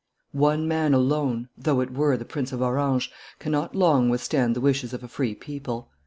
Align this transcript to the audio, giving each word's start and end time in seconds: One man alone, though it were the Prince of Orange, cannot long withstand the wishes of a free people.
One 0.31 0.67
man 0.67 0.95
alone, 0.95 1.49
though 1.55 1.79
it 1.79 1.93
were 1.93 2.17
the 2.17 2.25
Prince 2.25 2.51
of 2.51 2.59
Orange, 2.63 3.11
cannot 3.37 3.75
long 3.75 4.09
withstand 4.09 4.55
the 4.55 4.59
wishes 4.59 4.93
of 4.93 5.03
a 5.03 5.07
free 5.07 5.35
people. 5.35 5.91